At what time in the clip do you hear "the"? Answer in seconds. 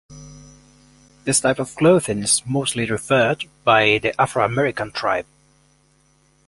3.99-4.19